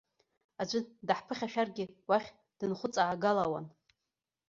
Аӡәы 0.61 0.79
даҳԥыхьашәаргьы 1.07 1.85
уахь 2.09 2.29
дынхәыҵаагалауан. 2.57 3.65